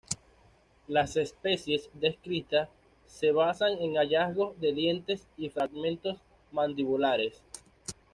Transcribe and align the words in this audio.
Las 0.87 1.15
especies 1.15 1.91
descritas 1.93 2.69
se 3.05 3.31
basan 3.31 3.73
en 3.79 3.97
hallazgos 3.97 4.59
de 4.59 4.73
dientes 4.73 5.27
y 5.37 5.49
fragmentos 5.49 6.17
mandibulares. 6.51 7.43